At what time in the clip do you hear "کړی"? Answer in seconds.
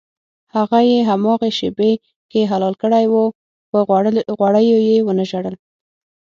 2.81-3.05